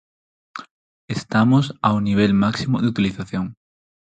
Estamos 1.17 1.65
ao 1.87 1.97
nivel 2.07 2.31
máximo 2.43 2.75
de 2.79 2.89
utilización. 2.93 3.45